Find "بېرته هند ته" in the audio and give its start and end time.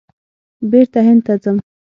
0.69-1.33